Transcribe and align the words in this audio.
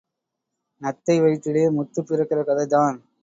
நத்தை 0.81 1.17
வயிற்றிலே 1.19 1.65
முத்து 1.69 2.01
பிறக்கிற 2.01 2.39
கதைதான்..! 2.43 2.97